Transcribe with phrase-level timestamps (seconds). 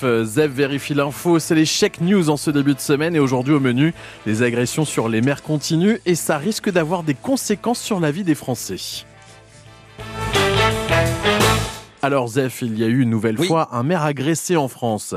[0.00, 0.24] Zef.
[0.24, 3.60] Zef vérifie l'info, c'est les chèques news en ce début de semaine et aujourd'hui au
[3.60, 3.94] menu,
[4.26, 8.24] les agressions sur les mers continuent et ça risque d'avoir des conséquences sur la vie
[8.24, 8.76] des Français.
[12.02, 13.46] Alors Zef, il y a eu une nouvelle Oui.
[13.48, 15.14] fois un maire agressé en France.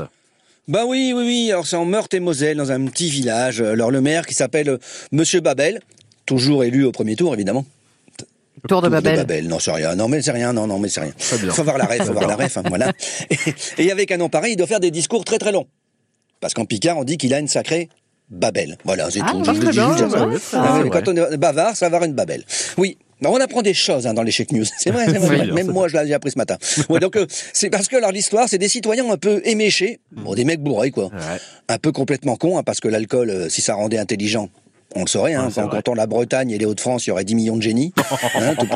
[0.68, 1.48] Bah oui, oui, oui.
[1.50, 3.60] Alors c'est en Meurthe-et-Moselle, dans un petit village.
[3.60, 4.78] Alors le maire qui s'appelle euh,
[5.10, 5.80] Monsieur Babel,
[6.26, 7.64] toujours élu au premier tour, évidemment.
[8.68, 9.48] Tour de Tour Babel.
[9.48, 9.94] non, c'est rien.
[9.94, 10.52] Non, mais c'est rien.
[10.52, 11.12] Non, non, mais c'est rien.
[11.40, 11.50] Bien.
[11.52, 12.56] Faut voir la ref, faut voir la ref.
[12.56, 12.92] hein, voilà.
[13.78, 15.66] Et, et avec un nom pareil, il doit faire des discours très très longs.
[16.40, 17.88] Parce qu'en Picard, on dit qu'il a une sacrée
[18.30, 18.76] Babel.
[18.84, 19.40] Voilà, c'est Ah, tout.
[19.42, 22.14] bah, dis, bien, je- ouais, ouais, Ah, quand on est bavard, ça va avoir une
[22.14, 22.44] Babel.
[22.78, 22.98] Oui.
[23.20, 24.64] Ben, on apprend des choses hein, dans les fake news.
[24.78, 25.38] C'est vrai, c'est vrai.
[25.38, 26.56] Oui, bien, Même moi, je l'ai appris ce matin.
[26.88, 30.34] Ouais, donc, euh, c'est parce que alors l'histoire, c'est des citoyens un peu éméchés, bon,
[30.34, 31.04] des mecs bourrés, quoi.
[31.04, 31.38] Ouais.
[31.68, 34.48] Un peu complètement cons, hein, parce que l'alcool, euh, si ça rendait intelligent,
[34.94, 35.34] on le saurait.
[35.34, 35.80] Hein, Ouais, quand, vrai.
[35.84, 37.92] quand on la Bretagne et les Hauts-de-France, il y aurait 10 millions de génies.
[38.34, 38.66] hein, tout,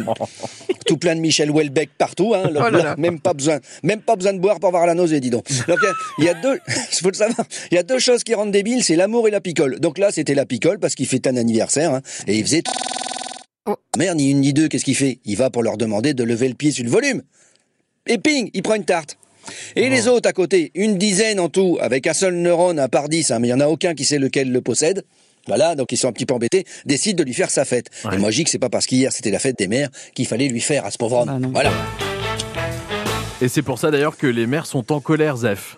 [0.87, 2.35] tout plein de Michel Houellebecq partout.
[2.35, 2.95] Hein, le- Oh là là.
[2.99, 5.45] Même pas besoin, même pas besoin de boire pour avoir la nausée, dis donc.
[5.69, 6.59] Donc euh, il y a deux,
[6.91, 9.41] faut le savoir, il y a deux choses qui rendent débile, c'est l'amour et la
[9.41, 9.79] picole.
[9.81, 12.63] Donc là, c'était la picole parce qu'il fait un anniversaire hein, et il faisait.
[13.69, 13.75] Oh.
[13.99, 15.19] Merde, ni une ni deux, qu'est-ce qu'il fait?
[15.25, 17.23] Il va pour leur demander de lever le pied sur le volume.
[18.07, 19.19] Et ping, il prend une tarte.
[19.75, 23.09] Et les autres à côté, une dizaine en tout, avec un seul neurone, un par
[23.09, 25.05] dix, hein, mais il y en a aucun qui sait lequel le possède.
[25.47, 27.91] Voilà, donc ils sont un petit peu embêtés, décident de lui faire sa fête.
[28.05, 28.15] Ouais.
[28.15, 30.27] Et moi je dis que c'est pas parce qu'hier c'était la fête des mères qu'il
[30.27, 31.39] fallait lui faire à ce pauvre homme.
[31.41, 31.73] Bah voilà.
[33.41, 35.77] Et c'est pour ça d'ailleurs que les maires sont en colère, Zef.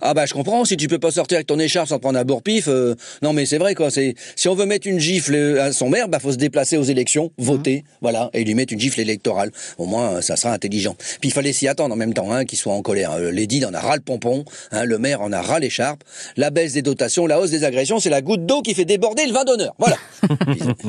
[0.00, 2.24] Ah bah je comprends, si tu peux pas sortir avec ton écharpe sans prendre un
[2.24, 5.62] bourre-pif, euh, non mais c'est vrai quoi, c'est si on veut mettre une gifle euh,
[5.64, 8.80] à son maire, bah faut se déplacer aux élections, voter, voilà, et lui mettre une
[8.80, 9.50] gifle électorale.
[9.78, 10.94] Au moins euh, ça sera intelligent.
[11.20, 13.12] Puis il fallait s'y attendre en même temps, hein, qu'il soit en colère.
[13.12, 16.02] Euh, L'édile en a ras le pompon, hein, le maire en a ras l'écharpe,
[16.36, 19.26] la baisse des dotations, la hausse des agressions, c'est la goutte d'eau qui fait déborder
[19.26, 19.74] le vin d'honneur.
[19.78, 19.96] Voilà.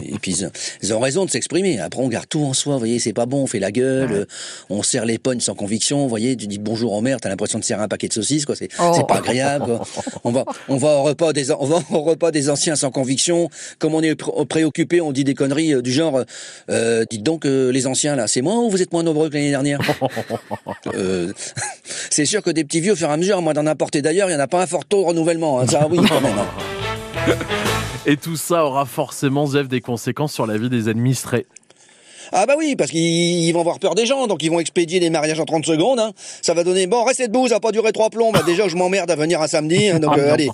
[0.04, 0.50] Et puis ils-
[0.84, 1.80] ils ont raison de s'exprimer.
[1.80, 4.28] Après on garde tout en soi, vous voyez, c'est pas bon, on fait la gueule,
[4.70, 7.60] on serre les pognes sans conviction, vous voyez, tu dis bonjour au maire, t'as l'impression
[7.60, 8.56] de serrer un paquet de saucisses, quoi.
[8.56, 8.99] C'est Oh.
[9.00, 9.66] C'est pas agréable.
[9.66, 9.82] quoi.
[10.24, 13.50] On va, on va au repas des, on va au repas des anciens sans conviction.
[13.80, 16.22] Comme on est pré- préoccupé, on dit des conneries euh, du genre,
[16.70, 19.36] euh, dites donc euh, les anciens là, c'est moi ou vous êtes moins nombreux que
[19.36, 19.80] l'année dernière?
[20.96, 21.32] Euh,
[22.10, 24.30] C'est sûr que des petits vieux, au fur et à mesure, moi d'en apporter d'ailleurs,
[24.30, 25.60] il y en a pas un fort taux de renouvellement.
[25.60, 25.68] hein.
[25.68, 26.38] Ça, oui, quand même.
[26.38, 27.34] hein.
[28.06, 31.46] Et tout ça aura forcément, Zef, des conséquences sur la vie des administrés.
[32.32, 35.00] Ah bah oui, parce qu'ils ils vont avoir peur des gens, donc ils vont expédier
[35.00, 36.00] les mariages en 30 secondes.
[36.00, 36.12] Hein.
[36.42, 38.32] Ça va donner, bon, restez debout, ça va pas durer trois plombs.
[38.32, 40.50] Bah, déjà, je m'emmerde à venir un samedi, hein, donc euh, allez.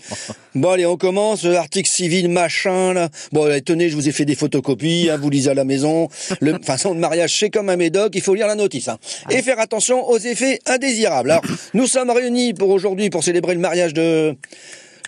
[0.53, 3.09] Bon, allez, on commence, euh, article civil, machin, là.
[3.31, 6.08] Bon, allez, tenez, je vous ai fait des photocopies, hein, vous lisez à la maison.
[6.40, 8.88] Le façon de mariage, c'est comme un médoc, il faut lire la notice.
[8.88, 8.97] Hein.
[9.30, 11.31] Et faire attention aux effets indésirables.
[11.31, 11.44] Alors,
[11.74, 14.35] nous sommes réunis pour aujourd'hui pour célébrer le mariage de...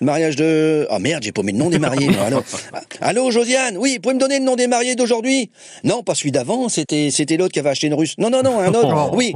[0.01, 0.87] Mariage de...
[0.91, 2.07] Oh merde, j'ai paumé le nom des mariés.
[2.09, 2.43] moi, Allô,
[3.01, 5.49] Allô Josiane Oui, vous pouvez me donner le nom des mariés d'aujourd'hui?
[5.83, 8.15] Non, pas celui d'avant, c'était c'était l'autre qui avait acheté une russe.
[8.17, 9.11] Non, non, non, un autre.
[9.15, 9.33] Oui.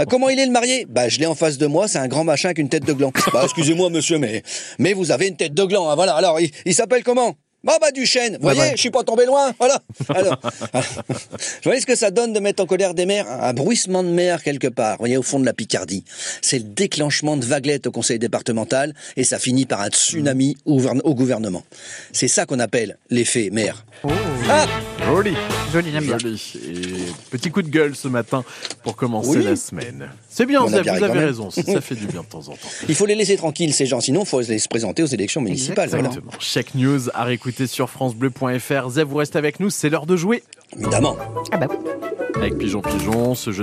[0.00, 0.86] Euh, Comment il est le marié?
[0.88, 2.92] Bah, je l'ai en face de moi, c'est un grand machin avec une tête de
[2.92, 3.12] gland.
[3.32, 4.42] Bah, excusez-moi monsieur, mais
[4.78, 5.88] mais vous avez une tête de gland.
[5.90, 7.34] hein, voilà, alors, il, il s'appelle comment?
[7.62, 9.80] Bah bah Duchesne, vous voyez, je suis pas tombé loin, voilà.
[10.08, 10.38] Alors,
[10.72, 10.80] vous
[11.64, 14.42] voyez ce que ça donne de mettre en colère des mers Un bruissement de mer
[14.42, 16.04] quelque part, vous voyez, au fond de la Picardie.
[16.40, 20.76] C'est le déclenchement de vaguelettes au conseil départemental et ça finit par un tsunami au
[20.78, 21.62] gouverne- au gouvernement.
[22.12, 23.84] C'est ça qu'on appelle l'effet mer.
[24.48, 24.66] Ah
[25.06, 25.34] Joli.
[25.72, 26.18] Joli, j'aime bien.
[26.18, 26.52] Joli.
[26.66, 28.42] Et petit coup de gueule ce matin
[28.82, 29.44] pour commencer Oui.
[29.44, 30.08] la semaine.
[30.30, 31.50] C'est bien, vous ri avez raison.
[31.50, 32.68] Ça ça fait du bien de temps en temps.
[32.88, 35.40] Il faut les laisser tranquilles, ces gens, sinon il faut les se présenter aux élections
[35.42, 35.88] municipales.
[35.90, 36.06] Voilà.
[36.08, 36.32] Exactement.
[36.38, 38.88] Chaque news à réécouter sur FranceBleu.fr.
[38.90, 40.42] Zef, vous restez avec nous, c'est l'heure de jouer
[40.76, 41.16] Évidemment.
[41.52, 41.76] Ah bah oui.
[42.36, 43.34] avec Pigeon Pigeon.
[43.34, 43.58] Ce jeu